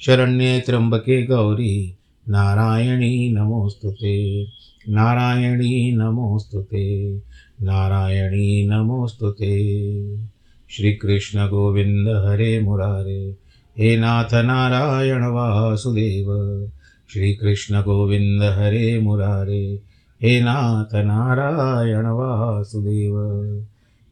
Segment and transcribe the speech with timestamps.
[0.00, 1.96] शरण्ये त्र्यम्बके गौरी।
[2.28, 4.44] नारायणी नमोऽस्तु ते
[4.88, 7.14] नारायणी नमोऽस्तु ते
[7.62, 9.50] नारायणी नमोऽस्तु ते
[10.70, 13.36] श्रीकृष्ण गोविन्द हरे मुरारे।
[13.78, 16.26] हे नाथ नारायण वासुदेव।
[17.12, 19.80] श्रीकृष्ण गोविन्द हरे मुरारे।
[20.22, 23.14] हे नाथ नारायण वासुदेव।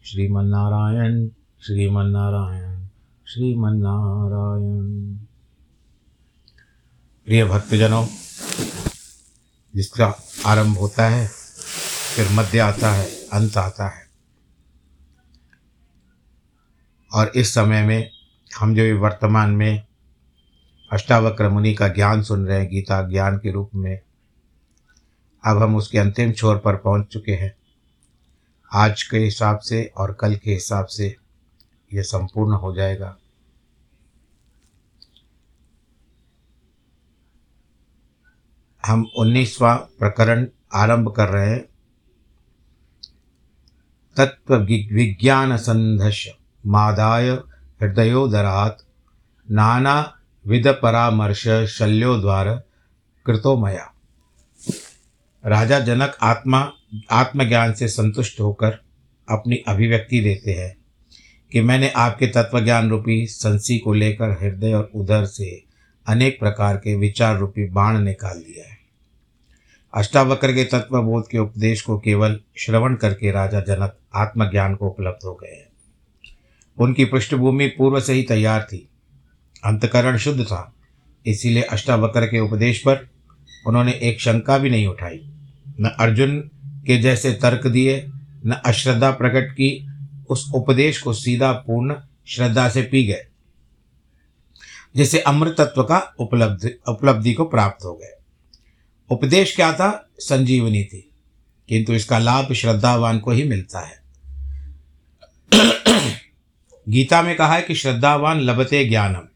[0.05, 1.29] श्रीमन्नारायण
[1.67, 2.79] श्रीमन्नारायण
[3.27, 5.19] श्रीमन्नारायण।
[7.29, 8.07] प्रिय भक्तजनों,
[9.77, 11.29] जिसका आरंभ होता है,
[12.17, 14.07] फिर मध्य आता है, अंत आता है।
[17.13, 18.11] और इस समय में
[18.59, 19.87] हम जो वर्तमान में
[20.93, 24.01] अष्टावक्र मुनि का ज्ञान सुन रहे हैं, गीता ज्ञान के रूप में,
[25.45, 27.57] अब हम उसके अंतिम छोर पर पहुँच चुके हैं।
[28.73, 31.17] आज के हिसाब से और कल के हिसाब से
[31.95, 33.17] यह संपूर्ण हो जाएगा।
[38.89, 41.65] हम उन्नीसवा प्रकरण आरंभ कर रहे हैं।
[44.17, 44.57] तत्व
[44.95, 46.29] विज्ञान संधश
[46.67, 47.31] मादाय
[47.83, 48.79] हृदयोदरात
[49.51, 50.15] नाना
[50.47, 52.49] विध परामर्श शल्यो द्वार
[53.27, 53.95] कृतो मया।
[55.47, 56.73] राजा जनक आत्मा
[57.11, 58.71] आत्मज्ञान से संतुष्ट होकर
[59.29, 60.77] अपनी अभिव्यक्ति देते हैं
[61.53, 65.65] कि मैंने आपके तत्वज्ञान रूपी संसी को लेकर हृदय और उदर से
[66.07, 68.78] अनेक प्रकार के विचार रूपी बाण निकाल लिया है।
[69.95, 75.35] अष्टावक्र के तत्वबोध के उपदेश को केवल श्रवण करके राजा जनक आत्मज्ञान को उपलब्ध हो
[75.35, 75.69] गए हैं।
[76.79, 78.89] उनकी पृष्ठभूमि पूर्व से ही तैयार थी।
[79.65, 80.75] अंतकरण शुद्ध था,
[81.27, 83.09] इसीलिए अष्टावक्र के उपदेश पर
[83.67, 85.31] उन्होंने एक शंका भी नहीं उठाई।
[85.81, 86.51] न अर्जुन
[86.87, 88.07] के जैसे तर्क दिए,
[88.47, 89.89] न अश्रद्धा प्रकट की,
[90.31, 91.95] उस उपदेश को सीधा पूर्ण
[92.27, 93.25] श्रद्धा से पी गए
[94.97, 98.18] जिससे अमृत तत्व का उपलब्धि उपलब्धि को प्राप्त हो गए।
[99.11, 100.11] उपदेश क्या था?
[100.19, 101.11] संजीवनी थी।
[101.69, 104.03] किंतु इसका लाभ श्रद्धावान को ही मिलता है।
[106.89, 109.29] गीता में कहा है कि श्रद्धावान लभते ज्ञानम।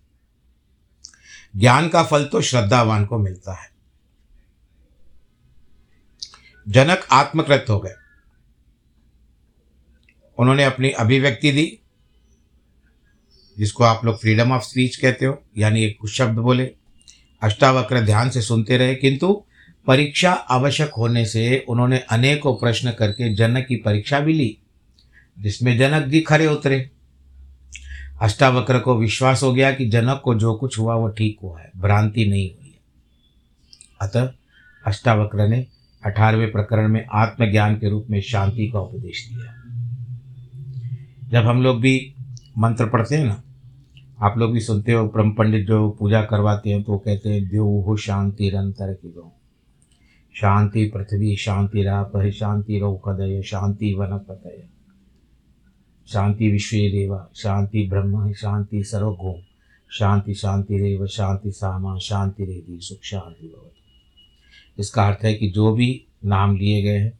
[1.60, 3.70] ज्ञान का फल तो श्रद्धावान को मिलता है।
[6.68, 7.94] जनक आत्मकृत हो गए।
[10.38, 11.78] उन्होंने अपनी अभिव्यक्ति दी,
[13.58, 16.70] जिसको आप लोग फ्रीडम ऑफ़ स्पीच कहते हो, यानी एक कुछ शब्द बोले।
[17.42, 19.44] अष्टावक्र ध्यान से सुनते रहे, किंतु
[19.87, 24.56] परीक्षा आवश्यक होने से उन्होंने अनेकों प्रश्न करके जनक की परीक्षा भी ली,
[25.40, 26.90] जिसमें जनक जी खरे उतरे।
[28.23, 31.70] अष्टावक्र को विश्वास हो गया कि जनक को जो कुछ हुआ वो ठीक हुआ है,
[31.76, 32.79] भ्रांति नहीं हुई है।
[34.00, 34.32] अतः
[34.87, 35.67] अष्टावक्र ने
[36.05, 39.58] अठारहवें प्रकरण में आत्मज्ञान के रूप में शांति का उपदेश दिया।
[41.31, 42.14] जब हम लोग भी
[42.58, 43.43] मंत्र पढ़ते हैं ना,
[44.20, 47.62] आप लोग भी सुनते हो ब्रह्म पंडित जो पूजा करवाते हैं तो कहते हैं, देव
[47.62, 49.32] हो शांति निरंतर की गो
[50.34, 54.64] शांति पृथ्वी, शांति राप शांति रौकदय शांति वनपतय।
[56.12, 59.43] शांति विश्व देवा शांति ब्रह्म शांति सर्वगो
[59.90, 63.82] शांति शांति रेव शांति सामा, शांति रेदी सुख शांति भवती।
[64.79, 67.19] इसका अर्थ है कि जो भी नाम लिए गए हैं,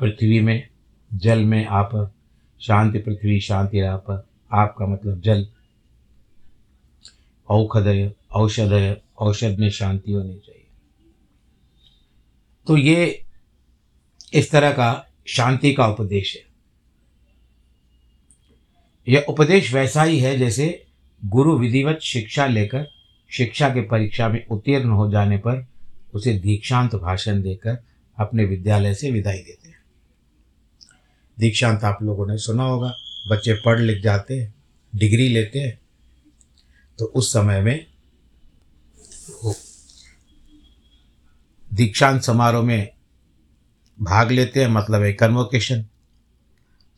[0.00, 0.68] पृथ्वी में,
[1.14, 2.14] जल में आप,
[2.60, 5.46] शांति पृथ्वी, शांति राप, आपका मतलब जल।
[7.48, 10.57] औषधय औषधय, औषध में शांति होनी चाहिए।
[12.68, 13.24] तो ये
[14.32, 14.90] इस तरह का
[15.26, 16.42] शांति का उपदेश है।
[19.06, 20.66] यह उपदेश वैसा ही है जैसे
[21.22, 22.86] गुरु विधिवत शिक्षा लेकर
[23.30, 25.66] शिक्षा के परीक्षा में उत्तीर्ण हो जाने पर
[26.14, 27.78] उसे दीक्षांत भाषण देकर
[28.18, 29.80] अपने विद्यालय से विदाई देते हैं।
[31.38, 32.94] दीक्षांत आप लोगों ने सुना होगा,
[33.28, 34.54] बच्चे पढ़ लिख जाते हैं,
[34.92, 35.78] डिग्री लेते हैं
[36.98, 37.86] तो उस समय में
[41.68, 42.88] दीक्षांत समारोह में
[43.98, 45.84] भाग लेते हैं मतलब है कन्वोकेशन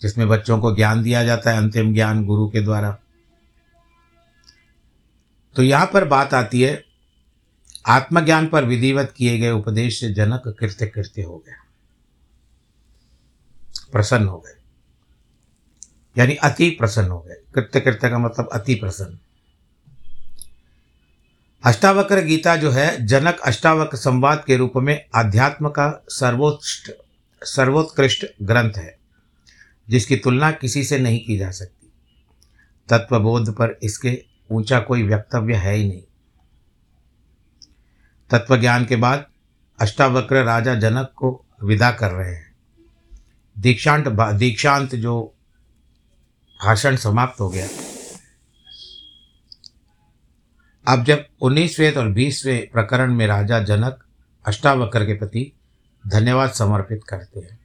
[0.00, 2.96] जिसमें बच्चों को ज्ञान दिया जाता है, अंतिम ज्ञान गुरु के द्वारा।
[5.56, 6.84] तो यहाँ पर बात आती है,
[7.88, 11.56] आत्मज्ञान पर विधिवत किए गए उपदेश से जनक कृत्य कृत्य हो गया,
[13.92, 14.54] प्रसन्न हो गए,
[16.16, 19.18] यानी अति प्रसन्न हो गए। कृत्य कृत्य का मतलब अति प्रसन्न।
[21.64, 26.90] अष्टावक्र गीता जो है, जनक अष्टावक्र संवाद के रूप में अध्यात्म का सर्वोत्कृष्ट
[27.44, 28.98] सर्वोत्कृष्ट ग्रंथ है,
[29.88, 31.92] जिसकी तुलना किसी से नहीं की जा सकती।
[32.88, 36.02] तत्वबोध पर इसके ऊँचा कोई वक्तव्य है ही नहीं।
[38.30, 39.26] तत्व ज्ञान के बाद
[39.80, 42.54] अष्टावक्र राजा जनक को विदा कर रहे हैं।
[43.58, 45.34] दीक्षांत दीक्षांत जो
[46.64, 47.68] भाषण समाप्त हो गया।
[50.90, 54.04] अब जब उन्नीसवें और बीसवें प्रकरण में राजा जनक
[54.44, 55.52] अष्टावक्र के प्रति
[56.08, 57.58] धन्यवाद समर्पित करते हैं।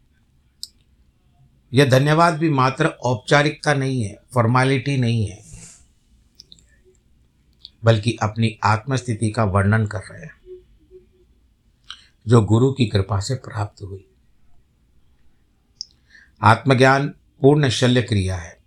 [1.74, 5.44] यह धन्यवाद भी मात्र औपचारिकता नहीं है फॉर्मेलिटी नहीं है,
[7.83, 10.60] बल्कि अपनी आत्मस्थिति का वर्णन कर रहे हैं,
[12.27, 14.06] जो गुरु की कृपा से प्राप्त हुई।
[16.42, 17.07] आत्मज्ञान
[17.42, 18.57] पूर्ण शल्य क्रिया है।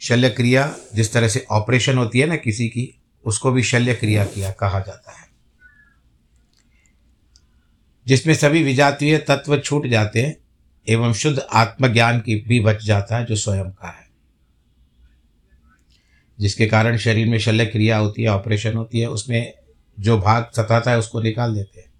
[0.00, 4.24] शल्य क्रिया जिस तरह से ऑपरेशन होती है ना किसी की उसको भी शल्य क्रिया
[4.24, 5.30] किया कहा जाता है।
[8.06, 10.36] जिसमें सभी विजातीय तत्व छूट जाते हैं
[10.88, 14.10] एवं शुद्ध आत्मज्ञान की भी बच जाता है जो स्वयं का है।
[16.40, 19.52] जिसके कारण शरीर में शल्य क्रिया होती है, ऑपरेशन होती है, उसमें
[20.00, 21.92] जो भाग सताता है उसको निकाल देते हैं।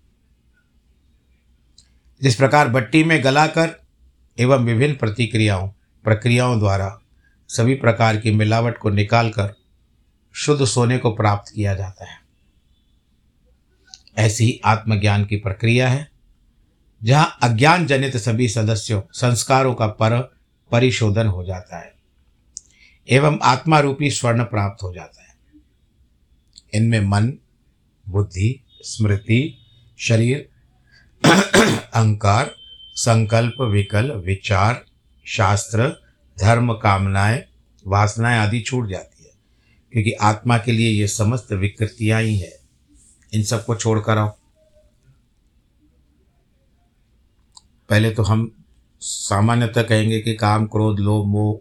[2.22, 3.82] जिस प्रकार भट्टी में गलाकर
[4.38, 5.68] एवं विभिन्न प्रतिक्रियाओं,
[6.04, 7.00] प्रक्रियाओं द्वारा
[7.48, 9.59] सभी प्रकार की मिलावट को निकालकर
[10.34, 12.20] शुद्ध सोने को प्राप्त किया जाता है।
[14.18, 16.10] ऐसी आत्मज्ञान की प्रक्रिया है,
[17.02, 20.34] जहाँ अज्ञान जनित सभी सदस्यों, संस्कारों का पर
[20.70, 21.94] परिशोधन हो जाता है,
[23.10, 25.34] एवं आत्मा रूपी स्वर्ण प्राप्त हो जाता है।
[26.74, 27.32] इनमें मन,
[28.08, 29.58] बुद्धि, स्मृति,
[29.98, 30.48] शरीर,
[31.94, 32.54] अहंकार,
[32.94, 34.84] संकल्प विकल्प विचार,
[35.26, 36.02] शास्त्र,
[36.40, 37.44] धर्म, कामनाएँ,
[37.86, 39.09] वासनाएँ आदि छूट जाती
[39.92, 42.60] क्योंकि आत्मा के लिए ये समस्त विकृतियाँ ही है।
[43.34, 44.28] इन सबको छोड़कर आओ।
[47.88, 48.64] पहले तो हम
[49.00, 51.60] सामान्यतः कहेंगे कि काम, क्रोध, लोभ, मोह,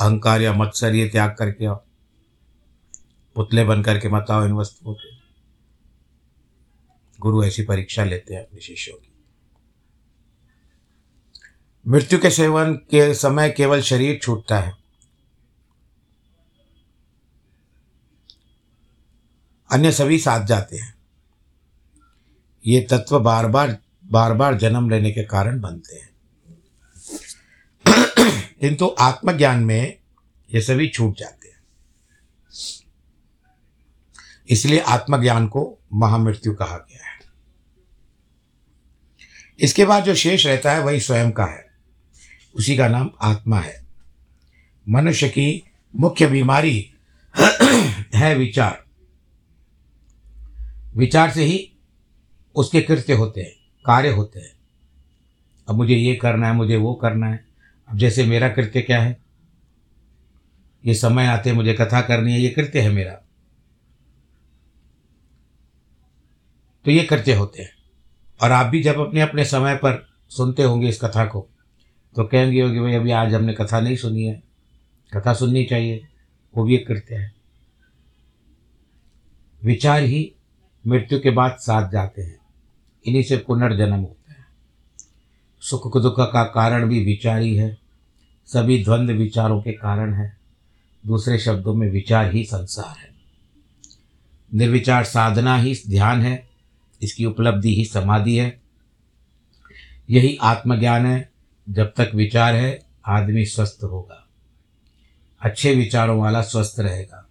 [0.00, 1.84] अहंकार या मत्सर, ये त्याग करके आओ।
[3.34, 5.16] पुतले बन करके मत आओ इन वस्तुओं के।
[7.20, 9.12] गुरु ऐसी परीक्षा लेते हैं अपने शिष्यों की।
[11.88, 14.85] मृत्यु के सेवन के समय केवल शरीर छूटता है।
[19.72, 20.94] अन्य सभी साथ जाते हैं।
[22.66, 26.10] ये तत्व बार बार बार बार जन्म लेने के कारण बनते हैं।
[28.60, 29.98] किंतु आत्मज्ञान में
[30.54, 31.60] ये सभी छूट जाते हैं।
[34.50, 37.20] इसलिए आत्मज्ञान को महामृत्यु कहा गया है।
[39.60, 41.66] इसके बाद जो शेष रहता है, वही स्वयं का है।
[42.54, 43.86] उसी का नाम आत्मा है।
[44.88, 46.94] मनुष्य की मुख्य बीमारी
[48.14, 48.85] है विचार।
[50.96, 51.72] विचार से ही
[52.54, 53.52] उसके कृत्य होते हैं,
[53.84, 54.52] कार्य होते हैं।
[55.68, 57.44] अब मुझे ये करना है, मुझे वो करना है।
[57.88, 59.18] अब जैसे मेरा कृत्य क्या है?
[60.86, 63.12] ये समय आते, मुझे कथा करनी है, ये कृत्य है मेरा।
[66.84, 67.70] तो ये कृत्य होते हैं।
[68.42, 71.48] और आप भी जब अपने अपने समय पर सुनते होंगे इस कथा को
[72.16, 74.42] तो कहेंगे होगी, भाई, अभी आज हमने कथा नहीं सुनी है।
[75.12, 76.08] कथा सुननी चाहिए,
[76.56, 77.34] वो भी एक कृत्य है।
[79.64, 80.35] विचार ही
[80.86, 82.38] मृत्यु के बाद साथ जाते हैं।
[83.06, 84.46] इन्हीं से पुनर्जन्म होता है।
[85.60, 87.78] सुख दुख का कारण भी विचार ही। है
[88.46, 90.36] सभी द्वंद्व विचारों के कारण है।
[91.06, 93.10] दूसरे शब्दों में विचार ही संसार है।
[94.54, 96.48] निर्विचार साधना ही ध्यान है।
[97.02, 98.60] इसकी उपलब्धि ही समाधि है।
[100.10, 101.32] यही आत्मज्ञान है।
[101.70, 104.28] जब तक विचार है, आदमी स्वस्थ होगा।
[105.40, 107.25] अच्छे विचारों वाला स्वस्थ रहेगा।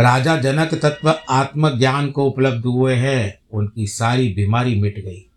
[0.00, 5.30] राजा जनक तत्व आत्मज्ञान को उपलब्ध हुए हैं। उनकी सारी बीमारी मिट गई।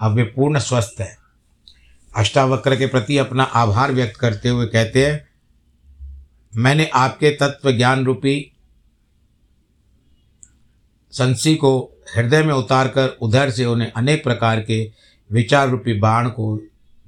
[0.00, 1.16] अब वे पूर्ण स्वस्थ है।
[2.16, 5.28] अष्टावक्र के प्रति अपना आभार व्यक्त करते हुए कहते हैं,
[6.56, 8.52] मैंने आपके तत्व ज्ञान रूपी
[11.12, 14.92] संसी को हृदय में उतारकर उधर से उन्हें अनेक प्रकार के
[15.32, 16.60] विचार रूपी बाण को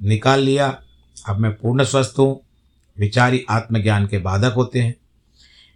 [0.02, 0.83] निकाल लिया।
[1.29, 2.41] अब मैं पूर्ण स्वस्थ हूँ।
[2.99, 4.95] विचारी आत्मज्ञान के बाधक होते हैं।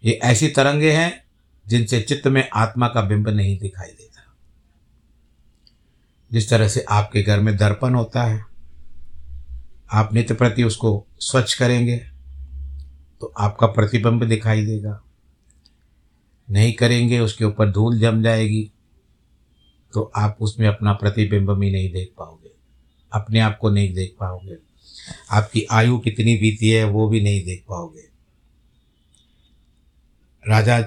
[0.05, 1.25] ये ऐसी तरंगे हैं
[1.67, 4.37] जिनसे चित्त में आत्मा का बिंब नहीं दिखाई देता।
[6.33, 8.45] जिस तरह से आपके घर में दर्पण होता है,
[9.93, 11.97] आप नित्य प्रति उसको स्वच्छ करेंगे
[13.21, 15.00] तो आपका प्रतिबिंब दिखाई देगा।
[16.50, 18.71] नहीं करेंगे, उसके ऊपर धूल जम जाएगी
[19.93, 22.50] तो आप उसमें अपना प्रतिबिंब भी नहीं देख पाओगे।
[23.12, 24.57] अपने आप को नहीं देख पाओगे।
[25.31, 28.15] आपकी आयु कितनी बीती है, वो भी नहीं देख पाओगे।
[30.47, 30.81] राजा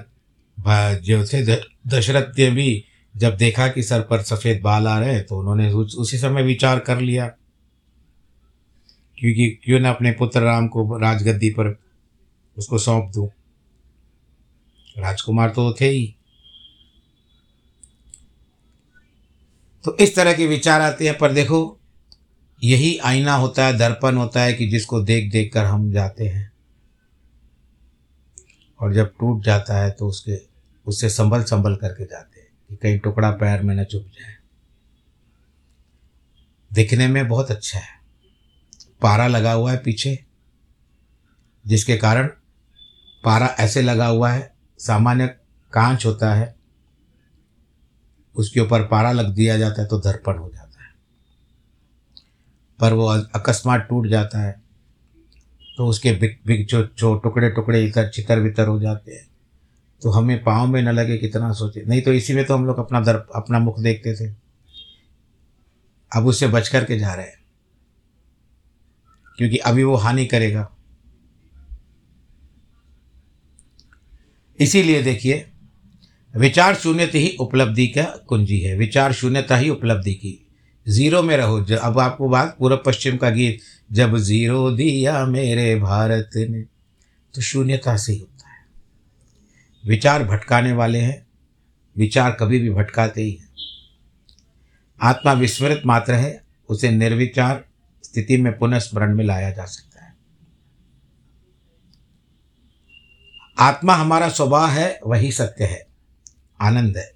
[0.96, 1.44] जो थे
[1.88, 2.84] दशरथ ने भी
[3.16, 6.78] जब देखा कि सर पर सफ़ेद बाल आ रहे हैं तो उन्होंने उसी समय विचार
[6.78, 7.26] कर लिया।
[9.18, 11.78] क्योंकि क्यों ना अपने पुत्र राम को राजगद्दी पर
[12.56, 13.28] उसको सौंप दूँ?
[14.98, 16.14] राजकुमार तो थे ही।
[19.84, 21.80] तो इस तरह के विचार आते हैं, पर देखो,
[22.64, 26.49] यही आईना होता है, दर्पण होता है कि जिसको देख देख कर हम जाते हैं।
[28.80, 30.40] और जब टूट जाता है तो उसके,
[30.86, 34.36] उससे संभल संभल करके जाते हैं कि कहीं टुकड़ा पैर में न चुप जाए।
[36.72, 38.00] दिखने में बहुत अच्छा है।
[39.02, 40.24] पारा लगा हुआ है पीछे,
[41.66, 42.26] जिसके कारण
[43.24, 45.26] पारा ऐसे लगा हुआ है, सामान्य
[45.72, 46.54] कांच होता है,
[48.34, 50.90] उसके ऊपर पारा लग दिया जाता है तो दर्पण हो जाता है।
[52.80, 54.59] पर वो अकस्मात टूट जाता है
[55.80, 59.28] तो उसके बिग बिग जो जो टुकड़े टुकड़े इधर चितर वितर हो जाते हैं।
[60.02, 62.78] तो हमें पाँव में न लगे कितना सोचे। नहीं तो इसी में तो हम लोग
[62.78, 64.34] अपना दर, अपना मुख देखते थे।
[66.16, 67.44] अब उससे बच कर के जा रहे हैं।
[69.36, 70.70] क्योंकि अभी वो हानि करेगा।
[74.58, 75.50] इसीलिए देखिए,
[76.36, 80.49] विचार शून्यता ही उपलब्धि का कुंजी है। विचार शून्यता ही उपलब्धि की।
[80.90, 83.60] ज़ीरो में रहो। अब आपको बात पूर्व पश्चिम का गीत,
[83.92, 86.62] जब ज़ीरो दिया मेरे भारत ने
[87.34, 88.64] तो शून्यता से ही होता है।
[89.84, 91.26] विचार भटकाने वाले हैं,
[91.96, 93.48] विचार कभी भी भटकाते ही हैं।
[95.00, 97.64] आत्मा विस्मृत मात्र है, उसे निर्विचार
[98.04, 100.14] स्थिति में पुनः स्मरण में लाया जा सकता है।
[103.58, 105.86] आत्मा हमारा स्वभाव है, वही सत्य है,
[106.60, 107.10] आनंद है।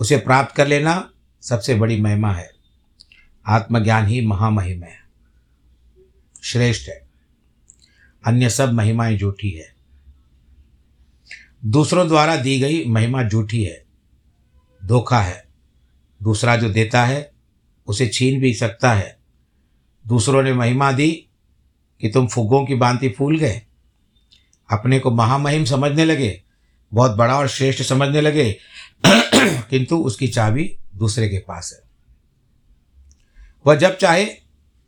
[0.00, 1.10] उसे प्राप्त कर लेना
[1.42, 2.50] सबसे बड़ी महिमा है।
[3.46, 4.98] आत्मज्ञान ही महामहिम है।
[6.42, 7.08] श्रेष्ठ है।
[8.26, 9.74] अन्य सब महिमाएँ झूठी है।
[11.66, 13.84] दूसरों द्वारा दी गई महिमा झूठी है।
[14.84, 15.44] धोखा है।
[16.22, 17.32] दूसरा जो देता है,
[17.86, 19.18] उसे छीन भी सकता है।
[20.06, 21.28] दूसरों ने महिमा दी
[22.00, 23.62] कि तुम फुग्गों की बांति फूल गए।
[24.72, 26.42] अपने को महामहिम समझने लगे।
[26.94, 28.58] बहुत बड़ा और श्रेष्ठ समझने लगे।
[29.70, 31.88] किंतु उसकी चाबी दूसरे के पास है।
[33.66, 34.24] वह जब चाहे,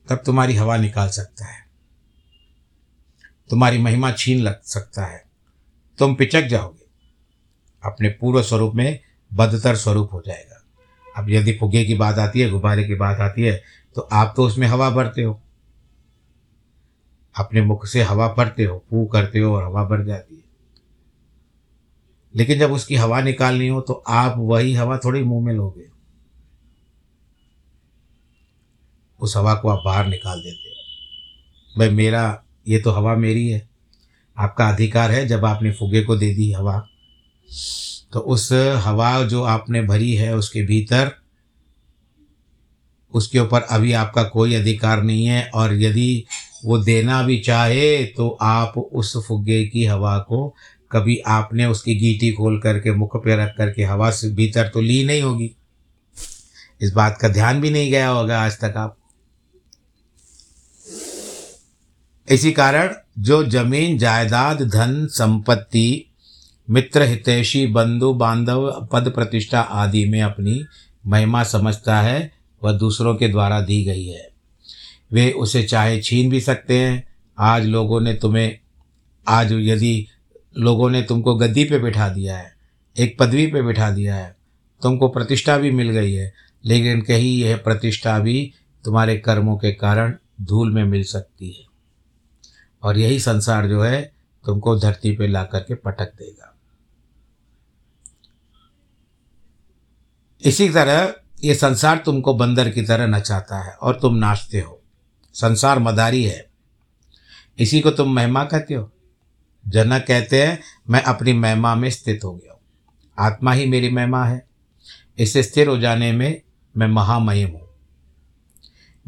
[0.09, 1.67] तब तुम्हारी हवा निकाल सकता है।
[3.51, 5.25] तुम्हारी महिमा छीन लग सकता है।
[5.99, 6.87] तुम पिचक जाओगे।
[7.85, 9.01] अपने पूर्व स्वरूप में
[9.35, 10.65] बदतर स्वरूप हो जाएगा।
[11.17, 13.63] अब यदि फुगे की बात आती है, गुब्बारे की बात आती है
[13.95, 15.43] तो आप तो उसमें हवा भरते हो।
[17.37, 20.45] अपने मुख से हवा भरते हो पू करते हो और हवा भर जाती है।
[22.37, 26.00] लेकिन जब उसकी हवा निकालनी हो तो आप वही हवा थोड़ी मुँह में लोगे।
[29.21, 33.69] उस हवा को आप बाहर निकाल देते हो। भाई, मेरा, ये तो हवा मेरी है।
[34.39, 36.87] आपका अधिकार है जब आपने फुगे को दे दी हवा।
[38.13, 41.11] तो उस हवा जो आपने भरी है उसके भीतर,
[43.15, 46.25] उसके ऊपर अभी आपका कोई अधिकार नहीं है और यदि
[46.65, 50.55] वो देना भी चाहे तो आप उस फुग्गे की हवा को
[50.93, 55.05] कभी आपने उसकी गीटी खोल करके, मुख पे रख करके हवा से भीतर तो ली
[55.05, 55.51] नहीं होगी।
[56.81, 58.97] इस बात का ध्यान भी नहीं गया होगा आज तक आप।
[62.31, 66.07] इसी कारण जो ज़मीन, जायदाद, धन, संपत्ति,
[66.71, 70.65] मित्र, हितैषी, बंधु, बांधव, पद प्रतिष्ठा आदि में अपनी
[71.07, 72.33] महिमा समझता है,
[72.65, 74.31] वह दूसरों के द्वारा दी गई है।
[75.13, 77.09] वे उसे चाहे छीन भी सकते हैं।
[77.39, 78.59] आज लोगों ने तुम्हें,
[79.29, 80.07] आज यदि
[80.59, 82.53] लोगों ने तुमको गद्दी पे बिठा दिया है,
[82.99, 84.37] एक पदवी पे बिठा दिया है,
[84.83, 86.33] तुमको प्रतिष्ठा भी मिल गई है,
[86.65, 88.53] लेकिन कहीं यह प्रतिष्ठा भी
[88.85, 91.70] तुम्हारे कर्मों के कारण धूल में मिल सकती है।
[92.83, 94.13] और यही संसार जो है
[94.45, 96.57] तुमको धरती पे ला करके पटक देगा।
[100.45, 104.83] इसी तरह ये संसार तुमको बंदर की तरह नचाता है और तुम नाचते हो।
[105.35, 106.51] संसार मदारी है।
[107.59, 108.93] इसी को तुम महिमा कहते हो।
[109.69, 112.61] जनक कहते हैं, मैं अपनी महिमा में स्थित हो गया हूँ।
[113.19, 114.47] आत्मा ही मेरी महिमा है।
[115.19, 116.43] इसे स्थिर हो जाने में
[116.77, 117.69] मैं महामहिम हूँ।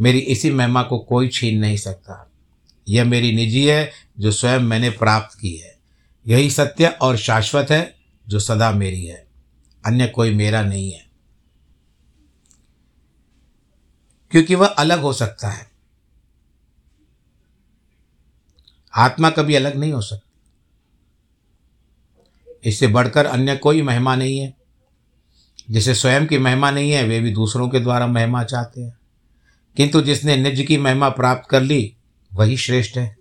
[0.00, 2.31] मेरी इसी महिमा को कोई छीन नहीं सकता।
[2.88, 5.78] यह मेरी निजी है, जो स्वयं मैंने प्राप्त की है।
[6.26, 7.96] यही सत्य और शाश्वत है,
[8.28, 9.26] जो सदा मेरी है।
[9.86, 11.10] अन्य कोई मेरा नहीं है।
[14.30, 15.70] क्योंकि वह अलग हो सकता है।
[18.96, 20.28] आत्मा कभी अलग नहीं हो सकती।
[22.64, 24.56] इससे बढ़कर अन्य कोई महिमा नहीं है।
[25.70, 28.98] जिसे स्वयं की महिमा नहीं है, वे भी दूसरों के द्वारा महिमा चाहते हैं।
[29.76, 31.96] किंतु जिसने निज की महिमा प्राप्त कर ली
[32.34, 33.16] वही श्रेष्ठ है।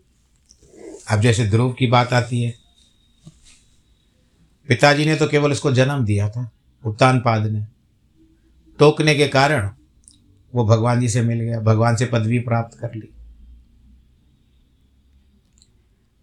[1.09, 2.53] अब जैसे ध्रुव की बात आती है,
[4.67, 6.51] पिताजी ने तो केवल उसको जन्म दिया था,
[6.85, 7.65] उत्तान पाद ने।
[8.79, 9.69] टोकने के कारण
[10.55, 13.09] वो भगवान जी से मिल गया, भगवान से पदवी प्राप्त कर ली।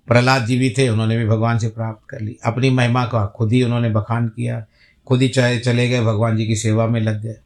[0.07, 3.52] प्रहलाद जी भी थे, उन्होंने भी भगवान से प्राप्त कर ली। अपनी महिमा का खुद
[3.52, 4.66] ही उन्होंने बखान किया,
[5.07, 7.37] खुद ही चाहे चले गए, भगवान जी की सेवा में लग गए।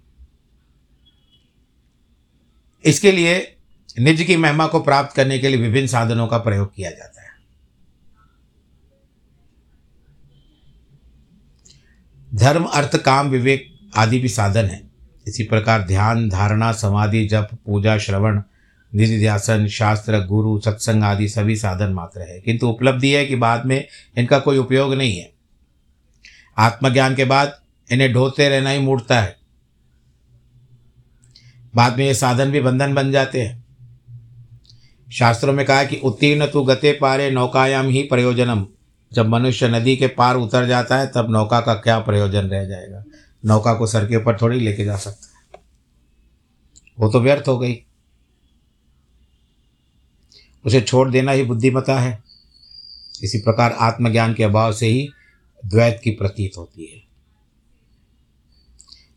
[2.85, 3.57] इसके लिए
[3.99, 7.29] निज की महिमा को प्राप्त करने के लिए विभिन्न साधनों का प्रयोग किया जाता है।
[12.35, 14.91] धर्म, अर्थ, काम, विवेक आदि भी साधन है।
[15.27, 18.43] इसी प्रकार ध्यान, धारणा, समाधि, जप, पूजा, श्रवण,
[18.95, 23.67] निधि ध्यासन शास्त्र, गुरु, सत्संग आदि सभी साधन मात्र है। किंतु उपलब्धि है कि बाद
[23.67, 25.33] में इनका कोई उपयोग नहीं है।
[26.59, 29.37] आत्मज्ञान के बाद इन्हें ढोते रहना ही मूर्ता है।
[31.75, 33.62] बाद में ये साधन भी बंधन बन जाते हैं।
[35.13, 38.67] शास्त्रों में कहा है कि उत्तीर्ण तु गते पारे नौकायाम ही प्रयोजनम।
[39.13, 43.05] जब मनुष्य नदी के पार उतर जाता है, तब नौका का क्या प्रयोजन रह जाएगा?
[43.45, 45.63] नौका को सर के ऊपर थोड़ी लेके जा सकता है।
[47.01, 47.83] वो तो व्यर्थ हो गई।
[50.67, 52.23] उसे छोड़ देना ही बुद्धिमता है।
[53.23, 55.09] इसी प्रकार आत्मज्ञान के अभाव से ही
[55.67, 57.03] द्वैत की प्रतीत होती है।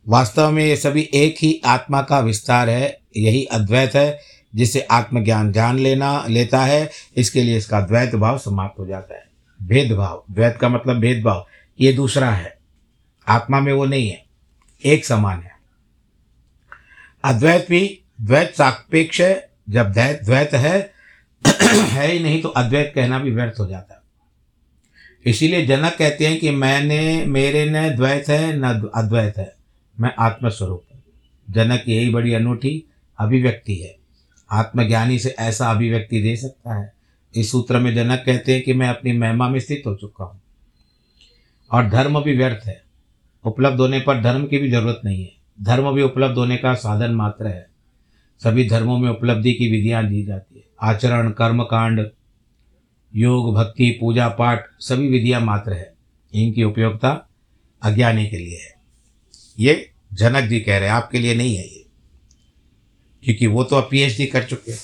[0.07, 5.51] वास्तव में ये सभी एक ही आत्मा का विस्तार है, यही अद्वैत है जिसे आत्मज्ञान
[5.51, 9.25] जान लेना, लेता है, इसके लिए इसका द्वैत भाव समाप्त हो जाता है।
[9.61, 11.47] भेदभाव, द्वैत का मतलब भेदभाव,
[11.79, 12.57] ये दूसरा है।
[13.27, 14.25] आत्मा में वो नहीं है,
[14.85, 15.51] एक समान है।
[17.23, 20.95] अद्वैत भी द्वैत सापेक्ष है, जब द्वैत द्वैत है
[21.73, 24.01] है ही नहीं तो अद्वैत कहना भी व्यर्थ हो जाता है।
[25.31, 28.63] इसीलिए जनक कहते हैं कि मैंने, मेरे न द्वैत है, न
[28.95, 29.55] अद्वैत है,
[29.99, 31.03] मैं आत्मस्वरूप हूँ।
[31.49, 32.85] जनक यही बड़ी अनूठी
[33.19, 34.04] अभिव्यक्ति है।
[34.55, 36.93] आत्मज्ञानी से ऐसा अभिव्यक्ति दे सकता है।
[37.35, 40.41] इस सूत्र में जनक कहते हैं कि मैं अपनी महिमा में स्थित हो चुका हूँ।
[41.71, 42.83] और धर्म भी व्यर्थ है।
[43.45, 47.11] उपलब्ध होने पर धर्म की भी ज़रूरत नहीं है। धर्म भी उपलब्ध होने का साधन
[47.11, 47.67] मात्र है।
[48.43, 52.09] सभी धर्मों में उपलब्धि की विधियाँ दी जाती है। आचरण, कर्म कांड,
[53.15, 55.93] योग, भक्ति, पूजा पाठ, सभी विधियाँ मात्र है।
[56.33, 57.29] इनकी उपयोगिता
[57.83, 58.75] अज्ञानी के लिए है।
[59.59, 61.84] ये जनक जी कह रहे हैं। आपके लिए नहीं है ये।
[63.25, 64.79] क्योंकि वो तो अब पीएचडी कर चुके हैं।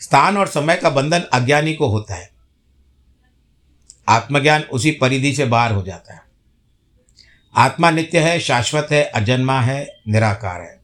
[0.00, 2.30] स्थान और समय का बंधन अज्ञानी को होता है।
[4.08, 6.22] आत्मज्ञान उसी परिधि से बाहर हो जाता है।
[7.54, 10.80] आत्मा नित्य है, शाश्वत है, अजन्मा है, निराकार है।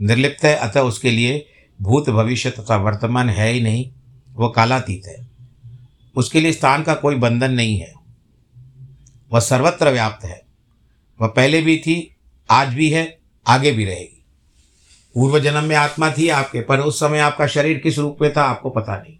[0.00, 1.48] निर्लिप्त है, अतः उसके लिए
[1.82, 3.92] भूत भविष्य तथा वर्तमान है ही नहीं
[4.32, 5.28] वह कालातीत है।
[6.16, 7.94] उसके लिए स्थान का कोई बंधन नहीं है।
[9.32, 10.42] वह सर्वत्र व्याप्त है।
[11.20, 12.16] वह पहले भी थी,
[12.50, 14.21] आज भी है, आगे भी रहेगी।
[15.14, 18.42] पूर्व जन्म में आत्मा थी आपके, पर उस समय आपका शरीर किस रूप में था,
[18.42, 19.18] आपको पता नहीं।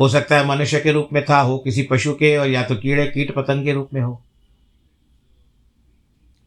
[0.00, 2.76] हो सकता है मनुष्य के रूप में था, हो किसी पशु के, और या तो
[2.76, 4.22] कीड़े, कीट पतंग के रूप में हो।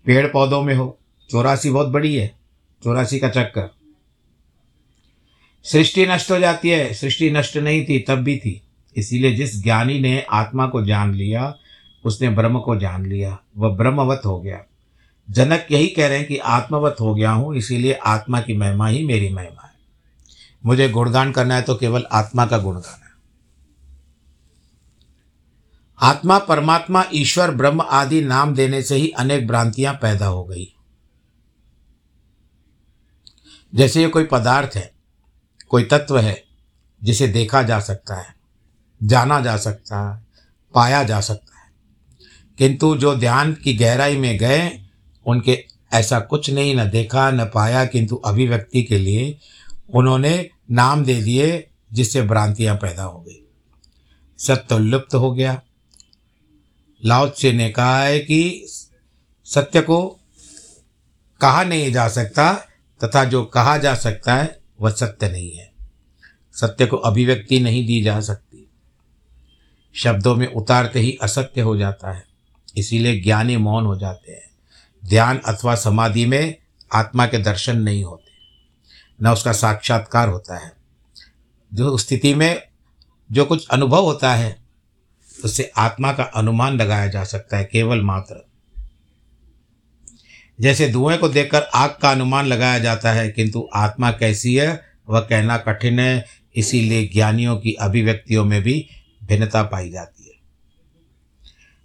[0.06, 0.98] पेड़ पौधों में हो।
[1.30, 2.36] चौरासी बहुत बड़ी है,
[2.84, 3.76] चौरासी का चक्कर।
[5.64, 8.62] सृष्टि नष्ट हो जाती है। सृष्टि नष्ट नहीं थी, तब भी थी।
[8.98, 11.56] इसीलिए जिस ज्ञानी ने आत्मा को जान लिया,
[12.06, 14.64] उसने ब्रह्म को जान लिया। वह ब्रह्मवत हो गया।
[15.30, 19.06] जनक यही कह रहे हैं कि आत्मवत हो गया हूँ, इसीलिए आत्मा की महिमा ही
[19.06, 19.72] मेरी महिमा है।
[20.66, 23.12] मुझे गुणगान करना है तो केवल आत्मा का गुणगान है।
[26.00, 30.76] आत्मा, परमात्मा, ईश्वर, ब्रह्म आदि नाम देने से ही अनेक भ्रांतियाँ पैदा हो गई।
[33.76, 34.94] जैसे ये कोई पदार्थ है,
[35.70, 36.44] कोई तत्व है,
[37.04, 38.36] जिसे देखा जा सकता है,
[39.04, 40.26] जाना जा सकता है,
[40.74, 41.72] पाया जा सकता है।
[42.58, 44.81] किंतु जो ध्यान की गहराई में गए
[45.26, 49.40] उनके ऐसा कुछ नहीं, न देखा, न पाया, किंतु अभिव्यक्ति के लिए
[49.94, 53.46] उन्होंने नाम दे दिए जिससे भ्रांतियाँ पैदा हो गई।
[54.38, 55.62] सत्य लुप्त हो गया।
[57.06, 58.66] लाओत्से ने कहा है कि
[59.46, 60.20] सत्य को
[61.42, 62.54] कहा नहीं जा सकता
[63.04, 65.72] तथा जो कहा जा सकता है, वह सत्य नहीं है।
[66.54, 68.70] सत्य को अभिव्यक्ति नहीं दी जा सकती।
[69.96, 72.26] शब्दों में उतारते ही असत्य हो जाता है।
[72.78, 74.51] इसीलिए ज्ञानी मौन हो जाते हैं।
[75.12, 76.58] ध्यान अथवा समाधि में
[76.94, 78.32] आत्मा के दर्शन नहीं होते।
[79.24, 80.72] न उसका साक्षात्कार होता है।
[81.74, 82.62] जो स्थिति में
[83.32, 84.64] जो कुछ अनुभव होता है,
[85.46, 88.50] उससे आत्मा का अनुमान लगाया जा सकता है केवल मात्र।
[90.60, 95.20] जैसे धुएँ को देखकर आग का अनुमान लगाया जाता है, किंतु आत्मा कैसी है, वह
[95.20, 98.90] कहना कठिन है, इसीलिए ज्ञानियों की अभिव्यक्तियों में भी
[99.24, 100.34] भिन्नता पाई जाती है।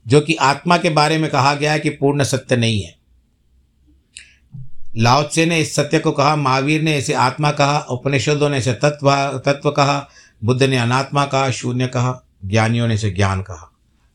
[0.06, 2.95] जो कि आत्मा के बारे में कहा गया है कि पूर्ण सत्य नहीं है।
[4.96, 9.38] लाओत्से ने इस सत्य को कहा, महावीर ने इसे आत्मा कहा, उपनिषदों ने इसे तत्व
[9.46, 10.08] तत्व कहा,
[10.44, 13.72] बुद्ध ने अनात्मा कहा, शून्य कहा, ज्ञानियों ने इसे ज्ञान कहा,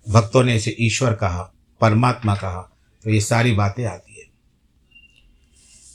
[0.09, 2.71] भक्तों ने इसे ईश्वर कहा, परमात्मा कहा।
[3.03, 4.27] तो ये सारी बातें आती है।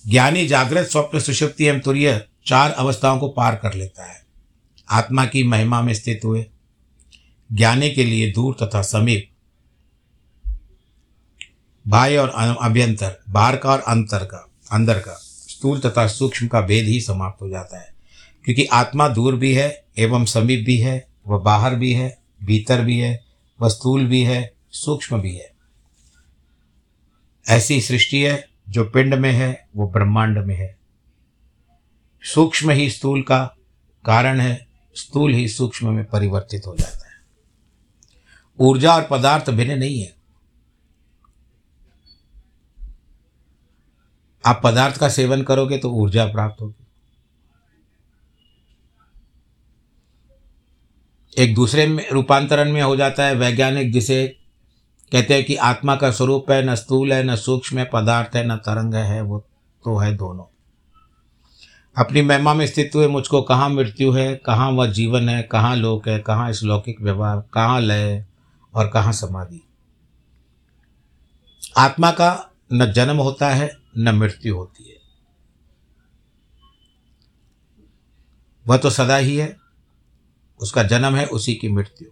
[0.06, 4.26] ज्ञानी जागृत स्वप्न सुषुप्ति एवं तुरीय चार अवस्थाओं को पार कर लेता है।
[4.90, 6.46] आत्मा की महिमा में स्थित हुए,
[7.52, 9.30] ज्ञानी के लिए दूर तथा समीप,
[11.88, 16.86] बाह्य और अभ्यंतर, बाहर का और अंतर का। अंदर का। स्थूल तथा सूक्ष्म का भेद
[16.86, 17.94] ही समाप्त हो जाता है।
[18.44, 22.98] क्योंकि आत्मा दूर भी है, एवं समीप भी है, वह बाहर भी है, भीतर भी
[22.98, 23.24] है,
[23.60, 25.52] वह स्थूल भी है, सूक्ष्म भी है।
[27.48, 30.78] ऐसी सृष्टि है, जो पिंड में है, वो ब्रह्मांड में है।
[32.22, 33.56] सूक्ष्म ही स्थूल का
[34.04, 37.14] कारण है, स्थूल ही सूक्ष्म में परिवर्तित हो जाता है।
[38.60, 40.15] ऊर्जा और पदार्थ भिन्न नहीं है।
[44.46, 46.82] आप पदार्थ का सेवन करोगे तो ऊर्जा प्राप्त होगी।
[51.38, 54.36] एक दूसरे में रूपांतरण में हो जाता है वैज्ञानिक, जिसे
[55.12, 58.46] कहते हैं कि आत्मा का स्वरूप है, न स्थूल है, न सूक्ष्म है, पदार्थ है,
[58.46, 59.38] न तरंग है, वो
[59.84, 60.44] तो है दोनों।
[61.96, 66.08] अपनी महिमा में स्थित हुए मुझको कहाँ मृत्यु है, कहाँ वह जीवन है, कहाँ लोक
[66.08, 68.24] है, कहाँ इस लौकिक व्यवहार, कहाँ लय
[68.74, 69.62] और कहाँ समाधि।
[71.76, 74.96] आत्मा का न जन्म होता है न मृत्यु होती है।
[78.66, 79.56] वह तो सदा ही है,
[80.60, 82.10] उसका जन्म है, उसी की मृत्यु।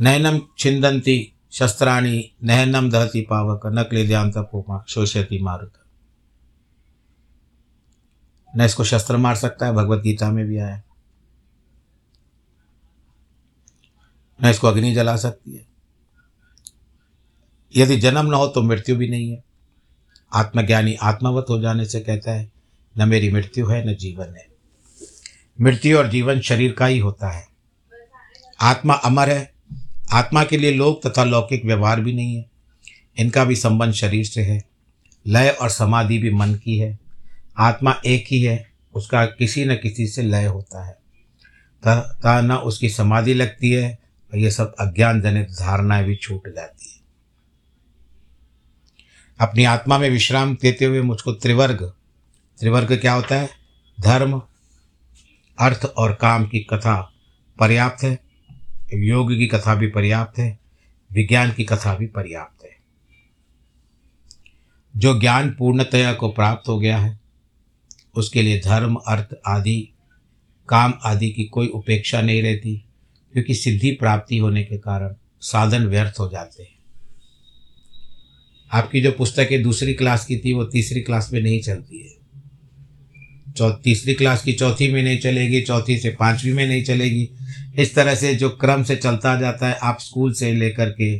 [0.00, 5.72] नयनम छिंदंती शस्त्राणी नहनम दहती पावक, न क्लेद्यांत पोमा, शोषयती मारुत।
[8.56, 10.82] न इसको शस्त्र मार सकता है, भगवत गीता में भी आया।
[14.42, 15.73] न इसको अग्नि जला सकती है।
[17.76, 19.44] यदि जन्म न हो तो मृत्यु भी नहीं है।
[20.32, 22.52] आत्मज्ञानी आत्मावत हो जाने से कहता है,
[22.98, 24.46] न मेरी मृत्यु है, न जीवन है।
[25.60, 27.48] मृत्यु और जीवन शरीर का ही होता है।
[28.60, 29.52] आत्मा अमर है।
[30.12, 32.50] आत्मा के लिए लोक तथा लौकिक व्यवहार भी नहीं है।
[33.18, 34.62] इनका भी संबंध शरीर से है।
[35.26, 36.98] लय और समाधि भी मन की है।
[37.58, 40.98] आत्मा एक ही है। उसका किसी न किसी से लय होता है।
[41.86, 43.98] ता न उसकी समाधि लगती है,
[44.32, 46.93] और ये सब अज्ञान जनित धारणाएँ भी छूट जाती है।
[49.40, 51.94] अपनी आत्मा में विश्राम देते हुए मुझको त्रिवर्ग
[52.60, 53.50] त्रिवर्ग क्या होता है?
[54.00, 54.42] धर्म,
[55.58, 57.12] अर्थ और काम की कथा
[57.60, 58.18] पर्याप्त है,
[58.94, 60.58] योग की कथा भी पर्याप्त है,
[61.12, 62.76] विज्ञान की कथा भी पर्याप्त है।
[64.96, 67.20] जो ज्ञान पूर्णतया को प्राप्त हो गया है,
[68.14, 69.88] उसके लिए धर्म, अर्थ आदि,
[70.68, 72.84] काम आदि की कोई उपेक्षा नहीं रहती,
[73.32, 76.73] क्योंकि सिद्धि प्राप्ति होने के कारण साधन व्यर्थ हो जाते हैं।
[78.74, 83.70] आपकी जो पुस्तकें दूसरी क्लास की थी, वो तीसरी क्लास में नहीं चलती है। चौ,
[83.70, 87.28] तीसरी क्लास की चौथी में नहीं चलेगी, चौथी से पाँचवीं में नहीं चलेगी।
[87.78, 91.16] इस तरह से जो क्रम से चलता जाता है, आप स्कूल से लेकर के,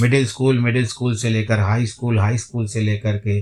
[0.00, 3.38] मिडिल स्कूल मिडिल स्कूल से लेकर हाई स्कूल हाई स्कूल से लेकर के,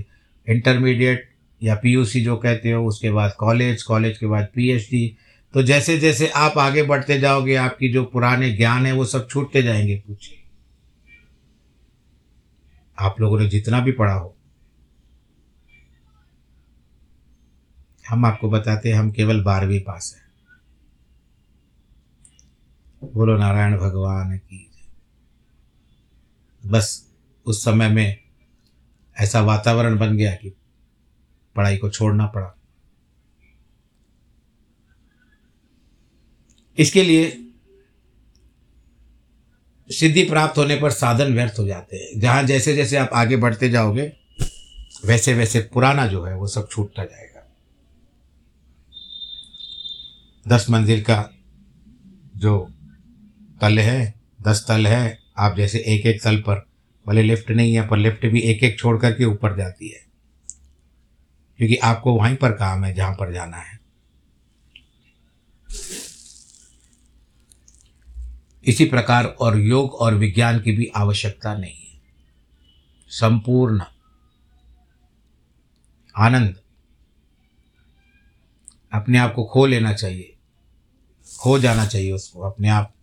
[0.47, 1.29] इंटरमीडिएट
[1.63, 5.15] या पीयूसी जो कहते हो, उसके बाद कॉलेज कॉलेज के बाद पीएचडी
[5.53, 9.63] तो जैसे जैसे आप आगे बढ़ते जाओगे, आपकी जो पुराने ज्ञान है, वो सब छूटते
[9.63, 10.29] जाएँगे कुछ
[12.99, 14.35] आप लोगों ने जितना भी पढ़ा हो।
[18.09, 20.25] हम आपको बताते हैं, हम केवल बारहवीं पास हैं।
[23.13, 24.71] बोलो, नारायण भगवान की
[26.65, 27.13] बस
[27.45, 28.23] उस समय में
[29.17, 30.53] ऐसा वातावरण बन गया कि
[31.55, 32.57] पढ़ाई को छोड़ना पड़ा।
[36.77, 37.44] इसके लिए
[39.91, 43.69] सिद्धि प्राप्त होने पर साधन व्यर्थ हो जाते हैं। जहाँ जैसे जैसे आप आगे बढ़ते
[43.69, 44.13] जाओगे,
[45.05, 47.55] वैसे वैसे पुराना जो है वो सब छूटता जाएगा।
[50.47, 51.29] दस मंजिल का
[52.37, 52.73] जो
[53.61, 56.67] तल है, दस तल है, आप जैसे एक एक तल पर,
[57.07, 60.05] भले लिफ्ट नहीं है, पर लिफ्ट भी एक एक छोड़ करके ऊपर जाती है।
[61.57, 63.79] क्योंकि आपको वहीं पर काम है, जहाँ पर जाना है।
[68.65, 72.01] इसी प्रकार और योग और विज्ञान की भी आवश्यकता नहीं है।
[73.07, 73.81] संपूर्ण
[76.17, 76.59] आनंद
[78.93, 80.35] अपने आप को खो लेना चाहिए।
[81.39, 82.93] खो जाना चाहिए उसको, अपने आप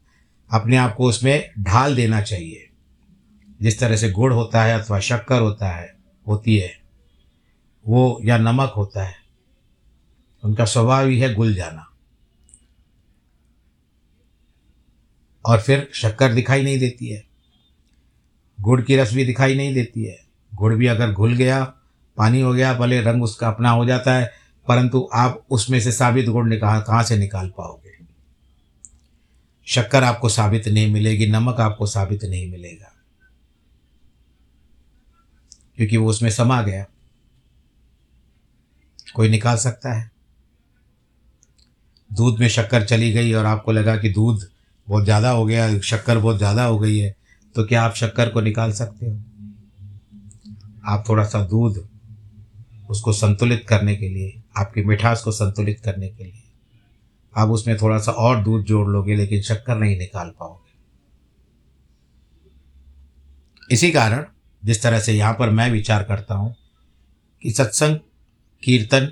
[0.53, 2.69] अपने आप को उसमें ढाल देना चाहिए।
[3.63, 5.97] जिस तरह से गुड़ होता है अथवा शक्कर होता है,
[6.29, 6.83] होती है,
[7.87, 9.15] वो या नमक होता है,
[10.45, 11.92] उनका स्वभाव ही है गुल जाना।
[15.45, 17.25] और फिर शक्कर दिखाई नहीं देती है।
[18.61, 20.25] गुड़ की रस भी दिखाई नहीं देती है।
[20.55, 21.65] गुड़ भी अगर घुल गया,
[22.17, 24.33] पानी हो गया, भले रंग उसका अपना हो जाता है,
[24.69, 28.05] परंतु आप उसमें से साबित गुड़ निकाल कहाँ से निकाल पाओगे?
[29.67, 32.93] शक्कर आपको साबित नहीं मिलेगी, नमक आपको साबित नहीं मिलेगा।
[35.77, 36.87] क्योंकि वो उसमें समा गया।
[39.15, 40.11] कोई निकाल सकता है।
[42.13, 44.52] दूध में शक्कर चली गई और आपको लगा कि दूध
[44.89, 47.15] बहुत ज़्यादा हो गया, शक्कर बहुत ज़्यादा हो गई है
[47.55, 49.17] तो क्या आप शक्कर को निकाल सकते हो?
[50.85, 51.87] आप थोड़ा सा दूध
[52.91, 56.43] उसको संतुलित करने के लिए, आपकी मिठास को संतुलित करने के लिए,
[57.35, 60.61] आप उसमें थोड़ा सा और दूध जोड़ लोगे, लेकिन शक्कर नहीं निकाल पाओगे।
[63.71, 64.25] इसी कारण,
[64.63, 66.55] जिस तरह से यहाँ पर मैं विचार करता हूँ,
[67.43, 67.97] कि सत्संग,
[68.63, 69.09] कीर्तन,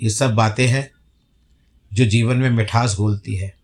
[0.00, 0.90] ये सब बातें हैं,
[1.92, 3.55] जो जीवन में मिठास घोलती है।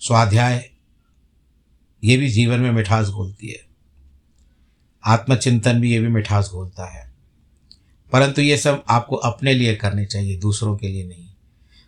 [0.00, 0.70] स्वाध्याय।
[2.04, 3.60] ये भी जीवन में मिठास घोलती है।
[5.04, 7.12] आत्मचिंतन भी ये भी मिठास घोलता है।
[8.12, 11.26] परंतु ये सब आपको अपने लिए करने चाहिए, दूसरों के लिए नहीं।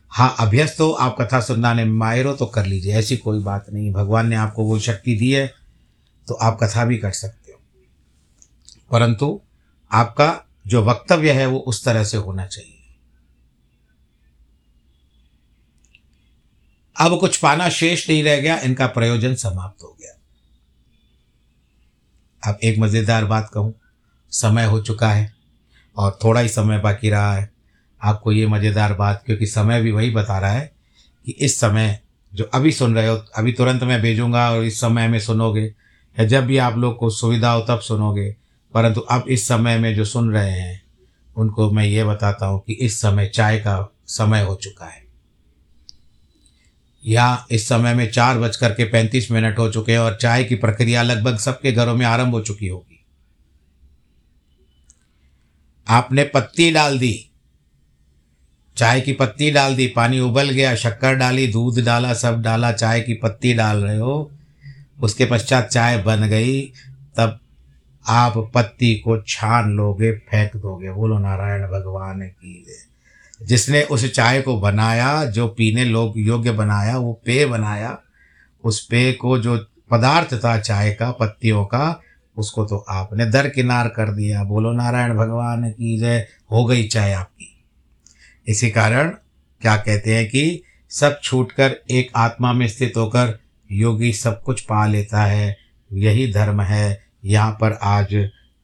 [0.09, 3.93] हाँ अभ्यस्त हो, आप कथा सुनाने में हो तो कर लीजिए, ऐसी कोई बात नहीं।
[3.93, 5.55] भगवान ने आपको वो शक्ति दी है
[6.29, 7.61] तो आप कथा भी कर सकते हो।
[8.91, 9.41] परंतु
[9.93, 12.72] आपका जो वक्तव्य है वो उस तरह से होना चाहिए।
[16.97, 20.13] अब कुछ पाना शेष नहीं रह गया, इनका प्रयोजन समाप्त हो गया।
[22.43, 23.75] अब एक मज़ेदार बात कहूँ,
[24.33, 25.33] समय हो चुका है
[25.97, 27.51] और थोड़ा ही समय बाकी रहा है।
[28.01, 30.73] आपको ये मज़ेदार बात, क्योंकि समय भी वही बता रहा है
[31.27, 31.99] कि इस समय
[32.33, 35.65] जो अभी सुन रहे हो, अभी तुरंत मैं भेजूँगा और इस समय में सुनोगे,
[36.17, 38.37] या जब भी आप लोग को सुविधा हो तब सुनोगे।
[38.75, 40.83] परंतु अब इस समय में जो सुन रहे हैं,
[41.37, 45.02] उनको मैं ये बताता हूँ कि इस समय चाय का समय हो चुका है।
[47.07, 50.55] या इस समय में चार बज करके पैंतीस मिनट हो चुके हैं और चाय की
[50.55, 53.05] प्रक्रिया लगभग सबके घरों में आरंभ हो चुकी होगी।
[55.89, 57.31] आपने पत्ती डाल दी।
[58.77, 63.01] चाय की पत्ती डाल दी, पानी उबल गया, शक्कर डाली, दूध डाला, सब डाला, चाय
[63.01, 64.33] की पत्ती डाल रहे हो।
[65.03, 66.63] उसके पश्चात चाय बन गई।
[67.17, 67.39] तब
[68.07, 72.65] आप पत्ती को छान लोगे, फेंक दोगे। बोलो नारायण भगवान की
[73.47, 77.99] जिसने उस चाय को बनाया, जो पीने लोग योग्य बनाया, वो पेय बनाया,
[78.65, 82.01] उस पेय को जो पदार्थ था चाय का, पत्तियों का,
[82.37, 87.13] उसको तो आपने दर किनार कर दिया। बोलो, नारायण भगवान की जय, हो गई चाय
[87.13, 87.65] आपकी।
[88.49, 89.09] इसी कारण
[89.61, 93.41] क्या कहते हैं कि सब छूटकर एक आत्मा में स्थित होकर
[93.73, 95.57] योगी सब कुछ पा लेता है।
[95.93, 98.09] यही धर्म है। यहाँ पर आज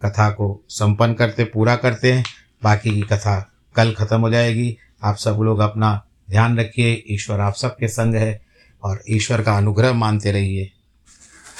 [0.05, 2.25] कथा को संपन्न करते, पूरा करते हैं।
[2.65, 5.91] बाकी की कथा कल ख़त्म हो जाएगी। आप सब लोग अपना
[6.31, 8.41] ध्यान रखिए। ईश्वर आप सबके संग है
[8.83, 10.65] और ईश्वर का अनुग्रह मानते रहिए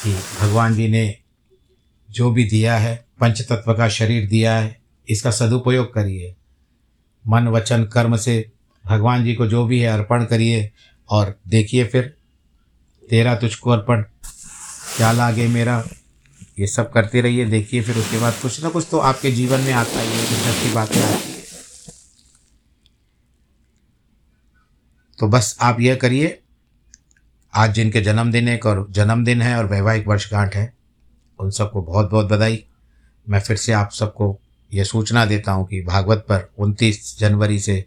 [0.03, 1.15] कि भगवान जी ने
[2.09, 4.77] जो भी दिया है पंच तत्व का शरीर दिया है,
[5.09, 6.35] इसका सदुपयोग करिए।
[7.25, 8.51] मन, वचन, कर्म से
[8.85, 10.71] भगवान जी को जो भी है अर्पण करिए
[11.09, 12.15] और देखिए फिर,
[13.09, 14.03] तेरा तुझको अर्पण,
[14.97, 15.83] क्या लागे मेरा?
[16.59, 19.73] ये सब करते रहिए, देखिए फिर उसके बाद कुछ ना कुछ तो आपके जीवन में
[19.73, 21.37] आता ही है अच्छी बातें आती है
[25.19, 26.39] तो बस आप यह करिए,
[27.53, 30.73] आज जिनके जन्मदिन एक और जन्मदिन है और वैवाहिक वर्षगांठ है,
[31.39, 32.65] उन सबको बहुत बहुत बधाई।
[33.27, 34.39] मैं फिर से आप सबको
[34.73, 37.85] यह सूचना देता हूँ कि भागवत पर उनतीस जनवरी से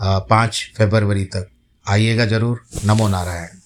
[0.00, 1.48] पाँच फरवरी तक
[1.86, 3.60] आइएगा ज़रूर। नमो नारायण।